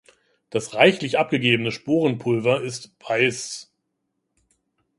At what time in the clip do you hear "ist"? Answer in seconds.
2.63-2.95